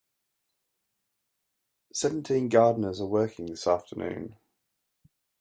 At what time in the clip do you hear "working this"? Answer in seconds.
3.05-3.67